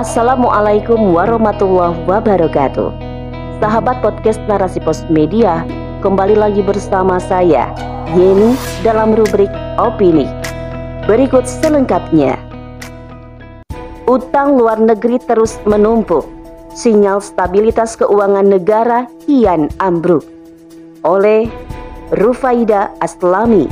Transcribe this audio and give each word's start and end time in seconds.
Assalamualaikum 0.00 1.12
warahmatullahi 1.12 2.08
wabarakatuh. 2.08 2.88
Sahabat 3.60 4.00
podcast 4.00 4.40
Narasi 4.48 4.80
Pos 4.80 5.04
Media, 5.12 5.60
kembali 6.00 6.40
lagi 6.40 6.64
bersama 6.64 7.20
saya, 7.20 7.68
Yeni, 8.16 8.56
dalam 8.80 9.12
rubrik 9.12 9.52
Opini. 9.76 10.24
Berikut 11.04 11.44
selengkapnya. 11.44 12.40
Utang 14.08 14.56
luar 14.56 14.80
negeri 14.80 15.20
terus 15.20 15.60
menumpuk, 15.68 16.24
sinyal 16.72 17.20
stabilitas 17.20 17.92
keuangan 18.00 18.48
negara 18.48 19.04
kian 19.28 19.68
ambruk. 19.84 20.24
Oleh 21.04 21.44
Rufaida 22.16 22.88
Aslami. 23.04 23.68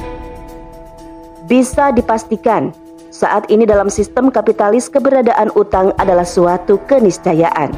Bisa 1.49 1.89
dipastikan 1.89 2.77
saat 3.19 3.51
ini 3.51 3.67
dalam 3.67 3.91
sistem 3.91 4.31
kapitalis 4.31 4.87
keberadaan 4.87 5.51
utang 5.59 5.91
adalah 5.99 6.23
suatu 6.23 6.79
keniscayaan. 6.87 7.75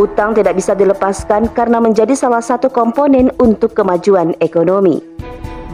Utang 0.00 0.32
tidak 0.32 0.56
bisa 0.56 0.72
dilepaskan 0.72 1.52
karena 1.52 1.84
menjadi 1.84 2.16
salah 2.16 2.40
satu 2.40 2.72
komponen 2.72 3.28
untuk 3.36 3.76
kemajuan 3.76 4.32
ekonomi, 4.40 5.04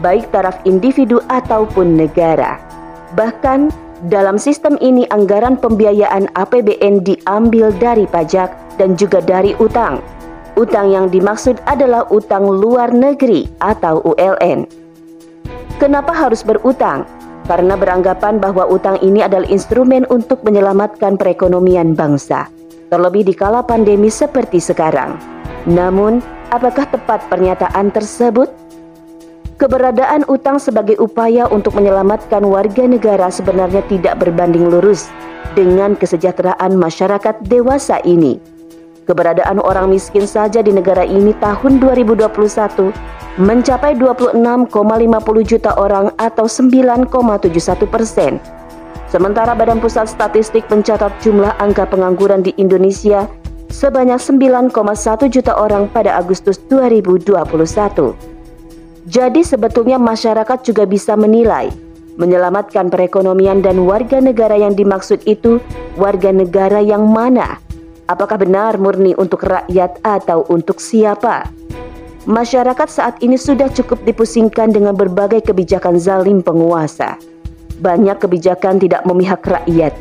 baik 0.02 0.34
taraf 0.34 0.58
individu 0.66 1.22
ataupun 1.30 1.94
negara. 2.02 2.58
Bahkan 3.14 3.70
dalam 4.10 4.42
sistem 4.42 4.74
ini 4.82 5.06
anggaran 5.14 5.54
pembiayaan 5.54 6.26
APBN 6.34 7.06
diambil 7.06 7.70
dari 7.78 8.10
pajak 8.10 8.50
dan 8.74 8.98
juga 8.98 9.22
dari 9.22 9.54
utang. 9.62 10.02
Utang 10.58 10.90
yang 10.90 11.06
dimaksud 11.06 11.62
adalah 11.70 12.10
utang 12.10 12.42
luar 12.42 12.90
negeri 12.90 13.46
atau 13.62 14.02
ULN. 14.02 14.66
Kenapa 15.78 16.12
harus 16.12 16.44
berutang? 16.44 17.08
Karena 17.50 17.74
beranggapan 17.74 18.38
bahwa 18.38 18.62
utang 18.70 18.94
ini 19.02 19.26
adalah 19.26 19.50
instrumen 19.50 20.06
untuk 20.06 20.46
menyelamatkan 20.46 21.18
perekonomian 21.18 21.98
bangsa, 21.98 22.46
terlebih 22.94 23.26
di 23.26 23.34
kala 23.34 23.66
pandemi 23.66 24.06
seperti 24.06 24.62
sekarang. 24.62 25.18
Namun, 25.66 26.22
apakah 26.54 26.86
tepat 26.86 27.26
pernyataan 27.26 27.90
tersebut? 27.90 28.46
Keberadaan 29.58 30.30
utang 30.30 30.62
sebagai 30.62 30.94
upaya 31.02 31.50
untuk 31.50 31.74
menyelamatkan 31.74 32.46
warga 32.46 32.86
negara 32.86 33.28
sebenarnya 33.34 33.82
tidak 33.90 34.22
berbanding 34.22 34.70
lurus 34.70 35.10
dengan 35.58 35.98
kesejahteraan 35.98 36.78
masyarakat 36.78 37.34
dewasa 37.50 37.98
ini. 38.06 38.38
Keberadaan 39.10 39.58
orang 39.58 39.90
miskin 39.90 40.22
saja 40.22 40.62
di 40.62 40.70
negara 40.70 41.02
ini 41.02 41.34
tahun 41.42 41.82
2021 41.82 43.19
mencapai 43.40 43.96
26,50 43.96 44.36
juta 45.48 45.72
orang 45.80 46.12
atau 46.20 46.44
9,71 46.44 47.88
persen. 47.88 48.36
Sementara 49.08 49.56
Badan 49.56 49.80
Pusat 49.80 50.06
Statistik 50.12 50.68
mencatat 50.68 51.10
jumlah 51.24 51.56
angka 51.56 51.88
pengangguran 51.88 52.44
di 52.44 52.52
Indonesia 52.60 53.26
sebanyak 53.72 54.20
9,1 54.20 54.76
juta 55.32 55.56
orang 55.56 55.88
pada 55.88 56.20
Agustus 56.20 56.60
2021. 56.68 58.12
Jadi 59.08 59.40
sebetulnya 59.42 59.96
masyarakat 59.96 60.58
juga 60.60 60.84
bisa 60.84 61.16
menilai 61.16 61.72
menyelamatkan 62.20 62.92
perekonomian 62.92 63.64
dan 63.64 63.80
warga 63.88 64.20
negara 64.20 64.52
yang 64.52 64.76
dimaksud 64.76 65.24
itu 65.24 65.56
warga 65.96 66.28
negara 66.28 66.84
yang 66.84 67.08
mana 67.08 67.56
Apakah 68.10 68.42
benar 68.42 68.74
murni 68.74 69.14
untuk 69.14 69.46
rakyat 69.46 70.02
atau 70.02 70.42
untuk 70.50 70.82
siapa? 70.82 71.46
Masyarakat 72.28 72.88
saat 72.92 73.16
ini 73.24 73.40
sudah 73.40 73.72
cukup 73.72 74.04
dipusingkan 74.04 74.76
dengan 74.76 74.92
berbagai 74.92 75.40
kebijakan 75.40 75.96
zalim 75.96 76.44
penguasa. 76.44 77.16
Banyak 77.80 78.20
kebijakan 78.20 78.76
tidak 78.76 79.08
memihak 79.08 79.40
rakyat. 79.40 79.96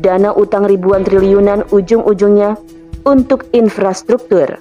Dana 0.00 0.32
utang 0.32 0.64
ribuan 0.64 1.04
triliunan 1.04 1.68
ujung-ujungnya 1.68 2.56
untuk 3.04 3.44
infrastruktur, 3.52 4.56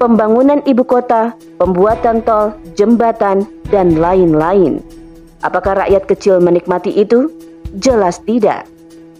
pembangunan 0.00 0.64
ibu 0.64 0.80
kota, 0.80 1.36
pembuatan 1.60 2.24
tol, 2.24 2.56
jembatan, 2.72 3.44
dan 3.68 4.00
lain-lain. 4.00 4.80
Apakah 5.44 5.84
rakyat 5.84 6.08
kecil 6.08 6.40
menikmati 6.40 6.88
itu? 6.88 7.28
Jelas 7.76 8.16
tidak. 8.24 8.64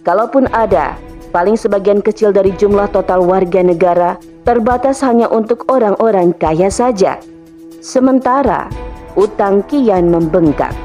Kalaupun 0.01 0.49
ada, 0.49 0.97
paling 1.29 1.53
sebagian 1.53 2.01
kecil 2.01 2.33
dari 2.33 2.49
jumlah 2.57 2.89
total 2.89 3.21
warga 3.21 3.61
negara 3.61 4.17
terbatas 4.51 4.99
hanya 5.07 5.31
untuk 5.31 5.63
orang-orang 5.71 6.35
kaya 6.35 6.67
saja. 6.67 7.15
Sementara 7.79 8.67
utang 9.15 9.63
kian 9.71 10.11
membengkak. 10.11 10.75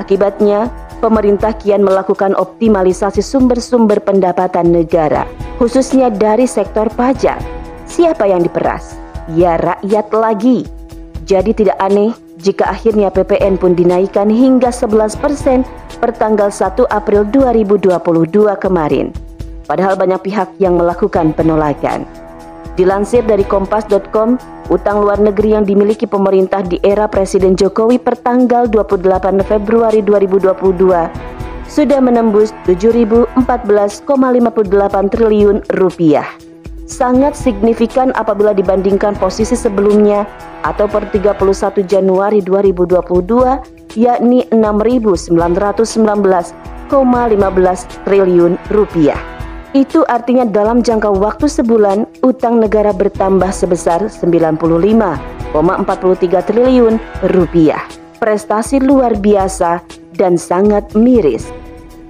Akibatnya, 0.00 0.72
pemerintah 1.04 1.52
kian 1.60 1.84
melakukan 1.84 2.32
optimalisasi 2.32 3.20
sumber-sumber 3.20 4.00
pendapatan 4.00 4.72
negara, 4.72 5.28
khususnya 5.60 6.08
dari 6.08 6.48
sektor 6.48 6.88
pajak. 6.96 7.36
Siapa 7.84 8.24
yang 8.24 8.40
diperas? 8.40 8.96
Ya 9.36 9.60
rakyat 9.60 10.08
lagi. 10.16 10.64
Jadi 11.28 11.52
tidak 11.52 11.76
aneh 11.76 12.16
jika 12.40 12.72
akhirnya 12.72 13.12
PPN 13.12 13.60
pun 13.60 13.76
dinaikkan 13.76 14.32
hingga 14.32 14.72
11% 14.72 15.20
per 16.00 16.10
tanggal 16.16 16.48
1 16.48 16.88
April 16.88 17.28
2022 17.28 18.00
kemarin 18.56 19.12
padahal 19.70 19.94
banyak 19.94 20.18
pihak 20.26 20.58
yang 20.58 20.74
melakukan 20.74 21.30
penolakan. 21.30 22.02
Dilansir 22.80 23.20
dari 23.28 23.44
kompas.com, 23.44 24.40
utang 24.72 25.04
luar 25.04 25.20
negeri 25.20 25.52
yang 25.52 25.68
dimiliki 25.68 26.08
pemerintah 26.08 26.64
di 26.64 26.80
era 26.80 27.04
Presiden 27.04 27.52
Jokowi 27.52 28.00
per 28.00 28.16
tanggal 28.16 28.72
28 28.72 29.04
Februari 29.44 30.00
2022 30.00 31.68
sudah 31.68 32.00
menembus 32.00 32.56
7.014,58 32.64 35.12
triliun 35.12 35.60
rupiah. 35.76 36.24
Sangat 36.88 37.36
signifikan 37.36 38.16
apabila 38.16 38.56
dibandingkan 38.56 39.12
posisi 39.20 39.52
sebelumnya 39.52 40.24
atau 40.64 40.88
per 40.88 41.12
31 41.12 41.84
Januari 41.84 42.40
2022 42.40 44.00
yakni 44.00 44.48
6.919,15 44.48 46.96
triliun 48.08 48.56
rupiah. 48.72 49.29
Itu 49.70 50.02
artinya 50.10 50.42
dalam 50.42 50.82
jangka 50.82 51.14
waktu 51.14 51.46
sebulan 51.46 52.02
utang 52.26 52.58
negara 52.58 52.90
bertambah 52.90 53.54
sebesar 53.54 54.10
95,43 54.10 55.54
triliun 56.42 56.98
rupiah. 57.30 57.78
Prestasi 58.18 58.82
luar 58.82 59.14
biasa 59.14 59.78
dan 60.18 60.34
sangat 60.34 60.90
miris. 60.98 61.46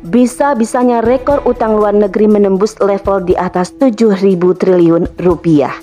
Bisa-bisanya 0.08 1.04
rekor 1.04 1.44
utang 1.44 1.76
luar 1.76 1.92
negeri 1.92 2.32
menembus 2.32 2.80
level 2.80 3.28
di 3.28 3.36
atas 3.36 3.76
7.000 3.76 4.40
triliun 4.56 5.04
rupiah. 5.20 5.76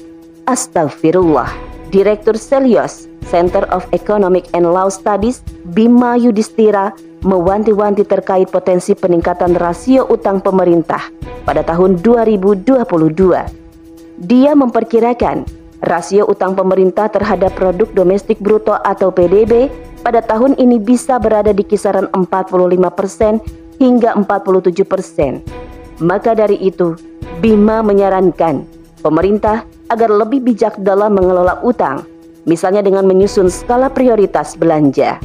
Astagfirullah. 0.49 1.53
Direktur 1.93 2.35
Selios 2.41 3.05
Center 3.29 3.69
of 3.69 3.85
Economic 3.93 4.49
and 4.57 4.65
Law 4.65 4.89
Studies 4.89 5.45
Bima 5.77 6.17
Yudhistira 6.17 6.91
mewanti-wanti 7.25 8.05
terkait 8.05 8.49
potensi 8.49 8.93
peningkatan 8.93 9.57
rasio 9.57 10.05
utang 10.09 10.41
pemerintah 10.41 11.09
pada 11.47 11.63
tahun 11.65 12.01
2022. 12.03 12.67
Dia 14.17 14.51
memperkirakan 14.57 15.45
rasio 15.85 16.25
utang 16.25 16.57
pemerintah 16.57 17.09
terhadap 17.09 17.53
produk 17.53 17.89
domestik 17.93 18.41
bruto 18.41 18.73
atau 18.73 19.13
PDB 19.13 19.69
pada 20.01 20.21
tahun 20.25 20.57
ini 20.57 20.81
bisa 20.81 21.17
berada 21.21 21.53
di 21.53 21.61
kisaran 21.65 22.09
45% 22.13 23.77
hingga 23.77 24.17
47%. 24.17 26.01
Maka 26.01 26.37
dari 26.37 26.57
itu, 26.61 26.93
Bima 27.37 27.85
menyarankan 27.85 28.65
pemerintah 29.01 29.65
agar 29.93 30.09
lebih 30.09 30.41
bijak 30.41 30.77
dalam 30.81 31.13
mengelola 31.13 31.61
utang, 31.61 32.01
misalnya 32.49 32.81
dengan 32.81 33.05
menyusun 33.05 33.49
skala 33.49 33.93
prioritas 33.93 34.57
belanja. 34.57 35.21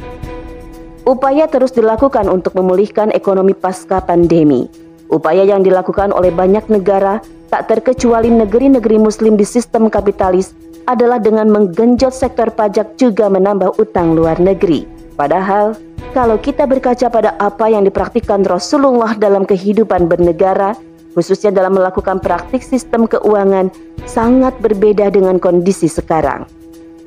Upaya 1.03 1.51
terus 1.51 1.75
dilakukan 1.75 2.31
untuk 2.31 2.55
memulihkan 2.55 3.11
ekonomi 3.11 3.51
pasca 3.51 3.99
pandemi. 3.99 4.71
Upaya 5.11 5.43
yang 5.43 5.59
dilakukan 5.59 6.15
oleh 6.15 6.31
banyak 6.31 6.71
negara, 6.71 7.19
tak 7.51 7.67
terkecuali 7.67 8.31
negeri-negeri 8.31 8.97
muslim 9.03 9.35
di 9.35 9.43
sistem 9.43 9.91
kapitalis, 9.91 10.55
adalah 10.87 11.19
dengan 11.19 11.51
menggenjot 11.51 12.15
sektor 12.15 12.47
pajak 12.55 12.95
juga 12.95 13.27
menambah 13.27 13.75
utang 13.83 14.15
luar 14.15 14.39
negeri. 14.39 14.87
Padahal, 15.19 15.75
kalau 16.15 16.39
kita 16.39 16.63
berkaca 16.63 17.11
pada 17.11 17.35
apa 17.35 17.67
yang 17.67 17.83
dipraktikkan 17.83 18.47
Rasulullah 18.47 19.11
dalam 19.19 19.43
kehidupan 19.43 20.07
bernegara, 20.07 20.71
khususnya 21.19 21.51
dalam 21.51 21.75
melakukan 21.75 22.23
praktik 22.23 22.63
sistem 22.63 23.11
keuangan, 23.11 23.67
sangat 24.07 24.55
berbeda 24.63 25.11
dengan 25.11 25.35
kondisi 25.35 25.91
sekarang. 25.91 26.47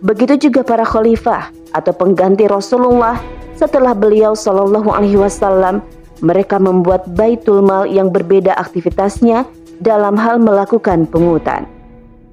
Begitu 0.05 0.49
juga 0.49 0.61
para 0.63 0.85
khalifah 0.85 1.49
atau 1.73 1.93
pengganti 1.97 2.45
Rasulullah 2.45 3.17
setelah 3.57 3.97
beliau 3.97 4.37
Shallallahu 4.37 4.93
Alaihi 4.93 5.17
Wasallam, 5.17 5.81
mereka 6.21 6.57
membuat 6.61 7.09
baitul 7.13 7.65
mal 7.65 7.89
yang 7.89 8.13
berbeda 8.13 8.57
aktivitasnya 8.57 9.45
dalam 9.81 10.17
hal 10.17 10.41
melakukan 10.41 11.05
pungutan. 11.09 11.69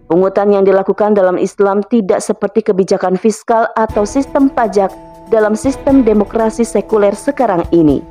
Pungutan 0.08 0.52
yang 0.52 0.64
dilakukan 0.68 1.16
dalam 1.16 1.40
Islam 1.40 1.82
tidak 1.88 2.22
seperti 2.22 2.62
kebijakan 2.62 3.16
fiskal 3.16 3.72
atau 3.74 4.04
sistem 4.04 4.52
pajak 4.52 4.92
dalam 5.32 5.58
sistem 5.58 6.04
demokrasi 6.04 6.68
sekuler 6.68 7.16
sekarang 7.16 7.64
ini. 7.74 8.04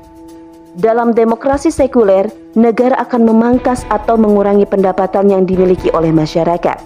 Dalam 0.73 1.13
demokrasi 1.13 1.69
sekuler, 1.69 2.33
negara 2.57 2.97
akan 3.05 3.29
memangkas 3.29 3.85
atau 3.93 4.17
mengurangi 4.17 4.65
pendapatan 4.65 5.29
yang 5.29 5.45
dimiliki 5.45 5.93
oleh 5.93 6.09
masyarakat. 6.09 6.81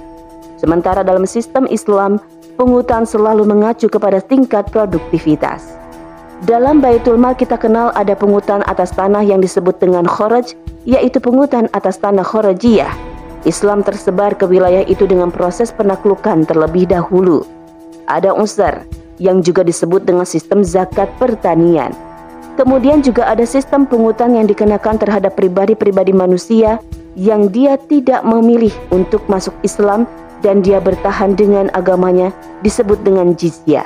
Sementara 0.59 1.07
dalam 1.07 1.23
sistem 1.23 1.71
Islam, 1.71 2.19
pungutan 2.59 3.07
selalu 3.07 3.47
mengacu 3.47 3.87
kepada 3.87 4.19
tingkat 4.19 4.67
produktivitas. 4.75 5.86
Dalam 6.45 6.85
Baitul 6.85 7.17
Mal 7.17 7.33
kita 7.33 7.57
kenal 7.57 7.97
ada 7.97 8.13
pungutan 8.13 8.61
atas 8.69 8.93
tanah 8.93 9.25
yang 9.25 9.41
disebut 9.41 9.81
dengan 9.81 10.05
khoraj, 10.05 10.53
yaitu 10.85 11.17
pungutan 11.17 11.73
atas 11.73 11.97
tanah 11.97 12.27
khorajiyah. 12.27 12.93
Islam 13.49 13.81
tersebar 13.81 14.37
ke 14.37 14.45
wilayah 14.45 14.85
itu 14.85 15.09
dengan 15.09 15.33
proses 15.33 15.73
penaklukan 15.73 16.45
terlebih 16.45 16.85
dahulu. 16.85 17.47
Ada 18.05 18.37
unsur 18.37 18.85
yang 19.17 19.41
juga 19.41 19.65
disebut 19.65 20.05
dengan 20.05 20.29
sistem 20.29 20.61
zakat 20.61 21.09
pertanian 21.17 21.97
Kemudian 22.57 23.05
juga 23.05 23.29
ada 23.29 23.45
sistem 23.45 23.85
pungutan 23.85 24.33
yang 24.33 24.49
dikenakan 24.49 24.97
terhadap 24.97 25.37
pribadi-pribadi 25.37 26.17
manusia 26.17 26.81
yang 27.13 27.53
dia 27.53 27.77
tidak 27.77 28.25
memilih 28.25 28.73
untuk 28.89 29.21
masuk 29.29 29.53
Islam 29.61 30.09
dan 30.41 30.65
dia 30.65 30.81
bertahan 30.81 31.37
dengan 31.37 31.69
agamanya 31.77 32.33
disebut 32.65 32.97
dengan 33.05 33.37
jizyah. 33.37 33.85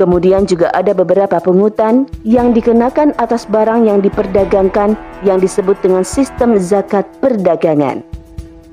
Kemudian 0.00 0.48
juga 0.48 0.72
ada 0.72 0.96
beberapa 0.96 1.36
pungutan 1.38 2.08
yang 2.24 2.56
dikenakan 2.56 3.12
atas 3.20 3.44
barang 3.44 3.84
yang 3.84 4.00
diperdagangkan 4.00 4.96
yang 5.20 5.38
disebut 5.38 5.76
dengan 5.84 6.00
sistem 6.00 6.56
zakat 6.56 7.04
perdagangan. 7.20 8.00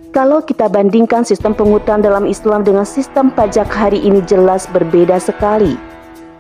Kalau 0.10 0.42
kita 0.42 0.66
bandingkan 0.66 1.22
sistem 1.22 1.54
pungutan 1.54 2.02
dalam 2.02 2.26
Islam 2.26 2.66
dengan 2.66 2.82
sistem 2.82 3.30
pajak 3.30 3.70
hari 3.70 4.02
ini 4.02 4.26
jelas 4.26 4.66
berbeda 4.74 5.22
sekali. 5.22 5.78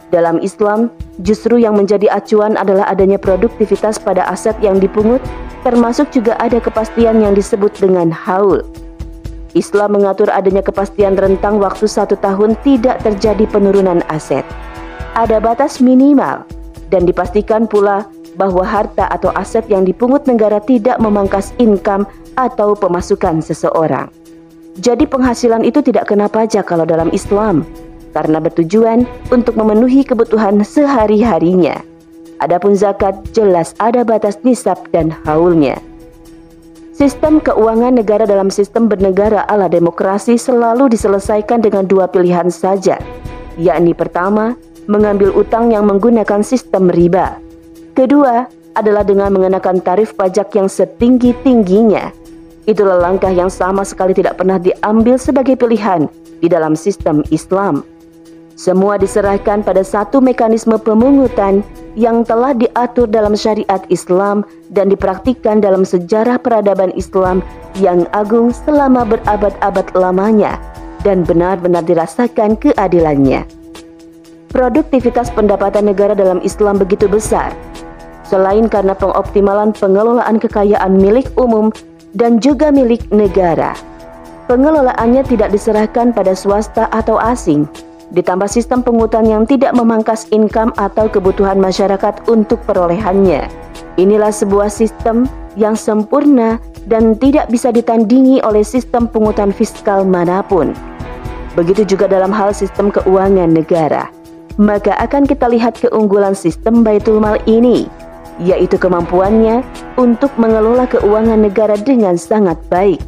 Dalam 0.09 0.41
Islam, 0.41 0.89
justru 1.21 1.61
yang 1.61 1.77
menjadi 1.77 2.09
acuan 2.09 2.57
adalah 2.57 2.89
adanya 2.89 3.21
produktivitas 3.21 4.01
pada 4.01 4.25
aset 4.25 4.57
yang 4.57 4.81
dipungut, 4.81 5.21
termasuk 5.61 6.09
juga 6.09 6.33
ada 6.41 6.57
kepastian 6.57 7.21
yang 7.21 7.37
disebut 7.37 7.69
dengan 7.77 8.09
haul. 8.09 8.65
Islam 9.53 10.01
mengatur 10.01 10.33
adanya 10.33 10.65
kepastian 10.65 11.13
rentang 11.13 11.61
waktu 11.61 11.85
satu 11.85 12.17
tahun 12.17 12.57
tidak 12.65 13.05
terjadi 13.05 13.45
penurunan 13.49 14.01
aset. 14.09 14.45
Ada 15.17 15.41
batas 15.41 15.81
minimal 15.81 16.45
dan 16.93 17.05
dipastikan 17.05 17.65
pula 17.65 18.05
bahwa 18.37 18.61
harta 18.61 19.09
atau 19.09 19.33
aset 19.35 19.65
yang 19.67 19.83
dipungut 19.83 20.23
negara 20.29 20.61
tidak 20.63 21.01
memangkas 21.01 21.51
income 21.57 22.05
atau 22.37 22.77
pemasukan 22.77 23.43
seseorang. 23.43 24.07
Jadi 24.79 25.03
penghasilan 25.09 25.67
itu 25.67 25.83
tidak 25.83 26.07
kena 26.07 26.31
pajak 26.31 26.63
kalau 26.63 26.87
dalam 26.87 27.11
Islam 27.11 27.67
karena 28.15 28.39
bertujuan 28.39 29.03
untuk 29.27 29.59
memenuhi 29.59 30.07
kebutuhan 30.07 30.63
sehari-harinya. 30.63 31.83
Adapun 32.39 32.71
zakat 32.71 33.19
jelas 33.35 33.75
ada 33.83 34.07
batas 34.07 34.39
nisab 34.47 34.79
dan 34.95 35.11
haulnya. 35.27 35.75
Sistem 36.95 37.43
keuangan 37.43 37.95
negara 37.95 38.23
dalam 38.23 38.47
sistem 38.47 38.87
bernegara 38.87 39.43
ala 39.47 39.67
demokrasi 39.67 40.39
selalu 40.39 40.91
diselesaikan 40.91 41.63
dengan 41.63 41.87
dua 41.87 42.07
pilihan 42.07 42.47
saja, 42.51 42.99
yakni 43.55 43.95
pertama, 43.95 44.55
mengambil 44.89 45.29
utang 45.37 45.69
yang 45.69 45.85
menggunakan 45.85 46.41
sistem 46.41 46.89
riba. 46.89 47.37
Kedua, 47.93 48.49
adalah 48.73 49.05
dengan 49.05 49.29
mengenakan 49.35 49.83
tarif 49.83 50.17
pajak 50.17 50.49
yang 50.57 50.65
setinggi-tingginya. 50.65 52.09
Itulah 52.65 52.97
langkah 52.97 53.29
yang 53.29 53.51
sama 53.51 53.85
sekali 53.85 54.17
tidak 54.17 54.41
pernah 54.41 54.57
diambil 54.57 55.21
sebagai 55.21 55.57
pilihan 55.59 56.09
di 56.39 56.47
dalam 56.47 56.73
sistem 56.73 57.21
Islam. 57.29 57.85
Semua 58.59 58.99
diserahkan 58.99 59.63
pada 59.63 59.83
satu 59.87 60.19
mekanisme 60.19 60.75
pemungutan 60.75 61.63
yang 61.95 62.27
telah 62.27 62.51
diatur 62.51 63.07
dalam 63.07 63.31
syariat 63.31 63.79
Islam 63.87 64.43
dan 64.75 64.91
dipraktikkan 64.91 65.63
dalam 65.63 65.87
sejarah 65.87 66.35
peradaban 66.35 66.91
Islam 66.99 67.39
yang 67.79 68.03
agung 68.11 68.51
selama 68.51 69.07
berabad-abad 69.07 69.87
lamanya 69.95 70.59
dan 71.07 71.23
benar-benar 71.23 71.87
dirasakan 71.87 72.59
keadilannya. 72.59 73.58
Produktivitas 74.49 75.29
pendapatan 75.29 75.85
negara 75.85 76.17
dalam 76.17 76.41
Islam 76.41 76.81
begitu 76.81 77.05
besar, 77.05 77.53
selain 78.25 78.65
karena 78.65 78.97
pengoptimalan 78.97 79.69
pengelolaan 79.77 80.41
kekayaan 80.41 80.97
milik 80.97 81.29
umum 81.37 81.69
dan 82.17 82.41
juga 82.41 82.73
milik 82.73 83.05
negara. 83.13 83.77
Pengelolaannya 84.49 85.21
tidak 85.29 85.53
diserahkan 85.53 86.09
pada 86.09 86.33
swasta 86.33 86.89
atau 86.89 87.21
asing, 87.21 87.69
ditambah 88.09 88.49
sistem 88.49 88.81
pungutan 88.81 89.21
yang 89.29 89.45
tidak 89.45 89.69
memangkas 89.77 90.25
income 90.33 90.73
atau 90.81 91.05
kebutuhan 91.05 91.61
masyarakat 91.61 92.25
untuk 92.25 92.57
perolehannya. 92.65 93.45
Inilah 94.01 94.33
sebuah 94.33 94.73
sistem 94.73 95.29
yang 95.53 95.77
sempurna 95.77 96.57
dan 96.89 97.13
tidak 97.21 97.53
bisa 97.53 97.69
ditandingi 97.69 98.41
oleh 98.41 98.65
sistem 98.65 99.05
pungutan 99.05 99.53
fiskal 99.53 100.01
mana 100.01 100.41
pun. 100.41 100.73
Begitu 101.53 101.85
juga 101.85 102.09
dalam 102.09 102.33
hal 102.33 102.49
sistem 102.49 102.89
keuangan 102.89 103.53
negara. 103.53 104.18
Maka 104.59 104.91
akan 104.99 105.23
kita 105.23 105.47
lihat 105.47 105.79
keunggulan 105.79 106.35
sistem 106.35 106.83
Baitul 106.83 107.23
Mal 107.23 107.39
ini, 107.47 107.87
yaitu 108.43 108.75
kemampuannya 108.75 109.63
untuk 109.95 110.35
mengelola 110.35 110.83
keuangan 110.91 111.47
negara 111.47 111.79
dengan 111.79 112.19
sangat 112.19 112.59
baik, 112.67 112.99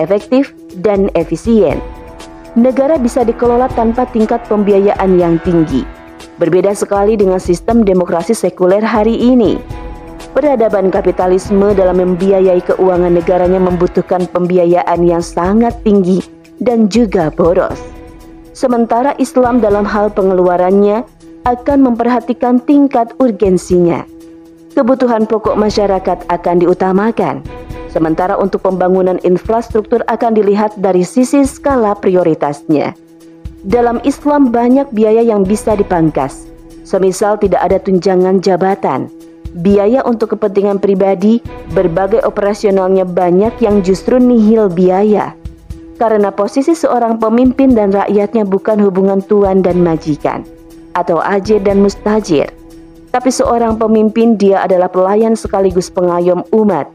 efektif, 0.00 0.56
dan 0.80 1.12
efisien 1.12 1.76
negara 2.54 2.94
bisa 2.98 3.26
dikelola 3.26 3.66
tanpa 3.74 4.06
tingkat 4.06 4.42
pembiayaan 4.46 5.18
yang 5.18 5.36
tinggi. 5.42 5.82
Berbeda 6.38 6.74
sekali 6.74 7.14
dengan 7.14 7.38
sistem 7.38 7.86
demokrasi 7.86 8.34
sekuler 8.34 8.82
hari 8.82 9.14
ini. 9.14 9.58
Peradaban 10.34 10.90
kapitalisme 10.90 11.78
dalam 11.78 12.02
membiayai 12.02 12.58
keuangan 12.66 13.14
negaranya 13.14 13.62
membutuhkan 13.62 14.26
pembiayaan 14.26 15.06
yang 15.06 15.22
sangat 15.22 15.78
tinggi 15.86 16.18
dan 16.58 16.90
juga 16.90 17.30
boros. 17.30 17.93
Sementara 18.54 19.18
Islam 19.18 19.58
dalam 19.58 19.82
hal 19.82 20.14
pengeluarannya 20.14 21.02
akan 21.44 21.78
memperhatikan 21.90 22.62
tingkat 22.62 23.10
urgensinya. 23.20 24.06
Kebutuhan 24.72 25.26
pokok 25.26 25.58
masyarakat 25.58 26.30
akan 26.30 26.56
diutamakan 26.62 27.42
Sementara 27.94 28.34
untuk 28.34 28.66
pembangunan 28.66 29.22
infrastruktur 29.22 30.02
akan 30.10 30.34
dilihat 30.34 30.74
dari 30.82 31.06
sisi 31.06 31.46
skala 31.46 31.94
prioritasnya. 31.94 32.90
Dalam 33.62 34.02
Islam 34.02 34.50
banyak 34.50 34.90
biaya 34.90 35.22
yang 35.22 35.46
bisa 35.46 35.78
dipangkas. 35.78 36.50
Semisal 36.82 37.38
tidak 37.38 37.62
ada 37.62 37.78
tunjangan 37.78 38.42
jabatan, 38.42 39.06
biaya 39.62 40.02
untuk 40.02 40.34
kepentingan 40.34 40.82
pribadi, 40.82 41.38
berbagai 41.70 42.26
operasionalnya 42.26 43.06
banyak 43.06 43.62
yang 43.62 43.78
justru 43.86 44.18
nihil 44.18 44.66
biaya. 44.74 45.38
Karena 45.94 46.34
posisi 46.34 46.74
seorang 46.74 47.22
pemimpin 47.22 47.70
dan 47.70 47.94
rakyatnya 47.94 48.42
bukan 48.42 48.82
hubungan 48.82 49.22
tuan 49.24 49.62
dan 49.62 49.78
majikan, 49.78 50.42
atau 50.98 51.22
ajir 51.22 51.62
dan 51.62 51.82
mustajir. 51.82 52.50
Tapi 53.14 53.30
seorang 53.30 53.78
pemimpin 53.78 54.34
dia 54.34 54.66
adalah 54.66 54.90
pelayan 54.90 55.38
sekaligus 55.38 55.86
pengayom 55.86 56.42
umat 56.50 56.90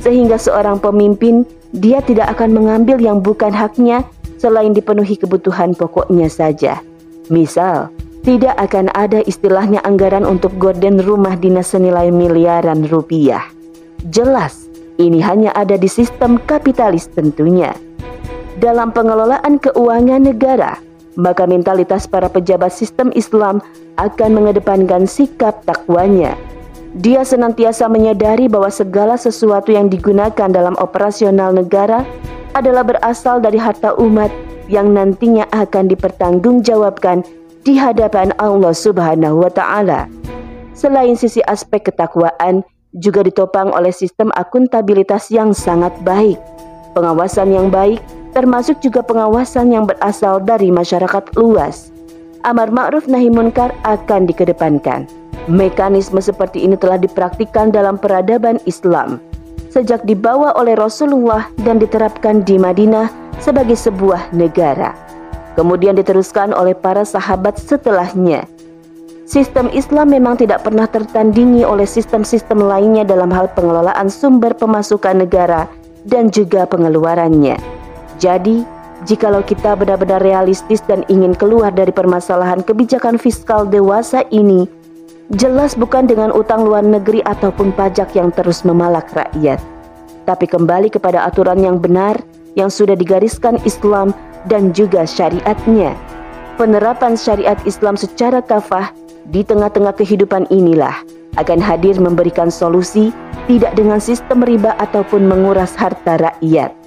sehingga 0.00 0.38
seorang 0.38 0.78
pemimpin 0.78 1.44
dia 1.74 2.00
tidak 2.00 2.32
akan 2.38 2.56
mengambil 2.56 2.96
yang 2.96 3.20
bukan 3.20 3.52
haknya 3.52 4.06
selain 4.38 4.72
dipenuhi 4.72 5.18
kebutuhan 5.18 5.74
pokoknya 5.74 6.30
saja. 6.30 6.80
Misal, 7.28 7.92
tidak 8.24 8.56
akan 8.56 8.88
ada 8.96 9.20
istilahnya 9.26 9.84
anggaran 9.84 10.24
untuk 10.24 10.54
gorden 10.56 11.02
rumah 11.02 11.36
dinas 11.36 11.74
senilai 11.74 12.08
miliaran 12.08 12.88
rupiah. 12.88 13.44
Jelas, 14.08 14.70
ini 14.96 15.20
hanya 15.20 15.52
ada 15.52 15.76
di 15.76 15.90
sistem 15.90 16.40
kapitalis 16.40 17.10
tentunya. 17.12 17.74
Dalam 18.58 18.90
pengelolaan 18.90 19.62
keuangan 19.62 20.22
negara, 20.22 20.82
maka 21.14 21.46
mentalitas 21.46 22.10
para 22.10 22.26
pejabat 22.26 22.74
sistem 22.74 23.14
Islam 23.14 23.62
akan 23.98 24.30
mengedepankan 24.42 25.06
sikap 25.06 25.62
takwanya 25.62 26.34
dia 26.96 27.20
senantiasa 27.20 27.84
menyadari 27.86 28.48
bahwa 28.48 28.72
segala 28.72 29.20
sesuatu 29.20 29.68
yang 29.68 29.92
digunakan 29.92 30.48
dalam 30.48 30.72
operasional 30.80 31.52
negara 31.52 32.02
adalah 32.56 32.80
berasal 32.80 33.44
dari 33.44 33.60
harta 33.60 33.92
umat 34.00 34.32
yang 34.72 34.96
nantinya 34.96 35.44
akan 35.52 35.84
dipertanggungjawabkan 35.92 37.22
di 37.62 37.76
hadapan 37.76 38.32
Allah 38.40 38.72
Subhanahu 38.72 39.44
wa 39.44 39.52
taala. 39.52 40.08
Selain 40.72 41.12
sisi 41.12 41.44
aspek 41.44 41.92
ketakwaan, 41.92 42.64
juga 42.96 43.20
ditopang 43.20 43.68
oleh 43.68 43.92
sistem 43.92 44.32
akuntabilitas 44.32 45.28
yang 45.28 45.52
sangat 45.52 45.92
baik, 46.02 46.40
pengawasan 46.96 47.52
yang 47.52 47.68
baik, 47.68 48.00
termasuk 48.38 48.78
juga 48.78 49.02
pengawasan 49.02 49.74
yang 49.74 49.90
berasal 49.90 50.38
dari 50.38 50.70
masyarakat 50.70 51.34
luas. 51.34 51.90
Amar 52.46 52.70
ma'ruf 52.70 53.10
nahi 53.10 53.26
munkar 53.26 53.74
akan 53.82 54.30
dikedepankan. 54.30 55.10
Mekanisme 55.50 56.22
seperti 56.22 56.62
ini 56.62 56.78
telah 56.78 57.02
dipraktikkan 57.02 57.74
dalam 57.74 57.98
peradaban 57.98 58.62
Islam 58.62 59.18
sejak 59.68 60.02
dibawa 60.08 60.56
oleh 60.56 60.74
Rasulullah 60.74 61.46
dan 61.62 61.78
diterapkan 61.78 62.42
di 62.42 62.56
Madinah 62.56 63.12
sebagai 63.38 63.76
sebuah 63.76 64.34
negara. 64.34 64.96
Kemudian 65.54 65.98
diteruskan 65.98 66.54
oleh 66.54 66.74
para 66.74 67.02
sahabat 67.02 67.58
setelahnya. 67.58 68.46
Sistem 69.28 69.68
Islam 69.76 70.08
memang 70.08 70.40
tidak 70.40 70.64
pernah 70.64 70.88
tertandingi 70.88 71.60
oleh 71.60 71.84
sistem-sistem 71.84 72.64
lainnya 72.64 73.04
dalam 73.04 73.28
hal 73.28 73.52
pengelolaan 73.52 74.08
sumber 74.08 74.56
pemasukan 74.56 75.20
negara 75.20 75.68
dan 76.08 76.32
juga 76.32 76.64
pengeluarannya. 76.64 77.77
Jadi, 78.18 78.66
jikalau 79.06 79.46
kita 79.46 79.78
benar-benar 79.78 80.18
realistis 80.18 80.82
dan 80.84 81.06
ingin 81.06 81.34
keluar 81.38 81.70
dari 81.70 81.94
permasalahan 81.94 82.66
kebijakan 82.66 83.14
fiskal 83.14 83.62
dewasa 83.62 84.26
ini, 84.34 84.66
jelas 85.38 85.78
bukan 85.78 86.10
dengan 86.10 86.34
utang 86.34 86.66
luar 86.66 86.82
negeri 86.82 87.22
ataupun 87.22 87.70
pajak 87.74 88.14
yang 88.18 88.34
terus 88.34 88.66
memalak 88.66 89.06
rakyat, 89.14 89.62
tapi 90.26 90.50
kembali 90.50 90.90
kepada 90.90 91.24
aturan 91.30 91.62
yang 91.62 91.78
benar 91.78 92.18
yang 92.58 92.68
sudah 92.68 92.98
digariskan 92.98 93.62
Islam 93.62 94.10
dan 94.50 94.74
juga 94.74 95.06
syariatnya. 95.06 95.94
Penerapan 96.58 97.14
syariat 97.14 97.58
Islam 97.62 97.94
secara 97.94 98.42
kafah 98.42 98.90
di 99.30 99.46
tengah-tengah 99.46 99.94
kehidupan 99.94 100.50
inilah 100.50 100.96
akan 101.38 101.62
hadir 101.62 101.94
memberikan 102.02 102.50
solusi 102.50 103.14
tidak 103.46 103.78
dengan 103.78 104.02
sistem 104.02 104.42
riba 104.42 104.74
ataupun 104.82 105.22
menguras 105.22 105.78
harta 105.78 106.18
rakyat. 106.18 106.77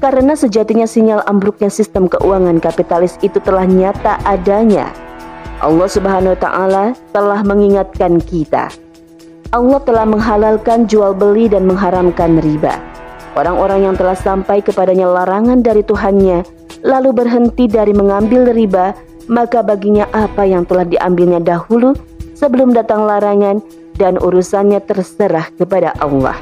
Karena 0.00 0.32
sejatinya 0.32 0.88
sinyal 0.88 1.20
ambruknya 1.28 1.68
sistem 1.68 2.08
keuangan 2.08 2.56
kapitalis 2.56 3.20
itu 3.20 3.36
telah 3.44 3.68
nyata 3.68 4.16
adanya. 4.24 4.88
Allah 5.60 5.88
Subhanahu 5.92 6.32
wa 6.32 6.40
taala 6.40 6.84
telah 7.12 7.44
mengingatkan 7.44 8.16
kita. 8.24 8.72
Allah 9.52 9.80
telah 9.84 10.08
menghalalkan 10.08 10.88
jual 10.88 11.12
beli 11.12 11.52
dan 11.52 11.68
mengharamkan 11.68 12.40
riba. 12.40 12.80
Orang-orang 13.36 13.92
yang 13.92 13.94
telah 13.94 14.16
sampai 14.16 14.64
kepadanya 14.64 15.04
larangan 15.04 15.60
dari 15.60 15.84
Tuhannya 15.84 16.42
lalu 16.80 17.12
berhenti 17.12 17.68
dari 17.68 17.92
mengambil 17.92 18.56
riba 18.56 18.96
maka 19.30 19.62
baginya 19.62 20.08
apa 20.10 20.42
yang 20.48 20.66
telah 20.66 20.82
diambilnya 20.82 21.38
dahulu 21.38 21.94
sebelum 22.34 22.74
datang 22.74 23.06
larangan 23.06 23.62
dan 24.00 24.16
urusannya 24.18 24.80
terserah 24.82 25.52
kepada 25.54 25.94
Allah. 26.00 26.34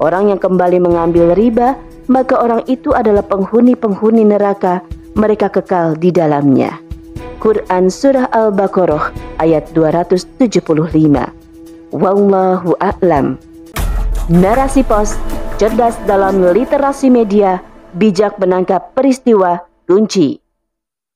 Orang 0.00 0.32
yang 0.32 0.40
kembali 0.40 0.80
mengambil 0.80 1.36
riba, 1.36 1.78
maka 2.06 2.38
orang 2.38 2.62
itu 2.70 2.94
adalah 2.94 3.22
penghuni-penghuni 3.26 4.22
neraka, 4.24 4.82
mereka 5.18 5.50
kekal 5.50 5.98
di 5.98 6.14
dalamnya. 6.14 6.78
Quran 7.42 7.92
Surah 7.92 8.32
Al-Baqarah 8.32 9.12
ayat 9.42 9.70
275 9.76 10.64
Wallahu 11.94 12.74
a'lam. 12.82 13.38
Narasi 14.26 14.82
pos, 14.82 15.14
cerdas 15.60 15.94
dalam 16.08 16.42
literasi 16.42 17.12
media, 17.12 17.62
bijak 17.94 18.40
menangkap 18.42 18.90
peristiwa, 18.96 19.62
kunci 19.86 20.45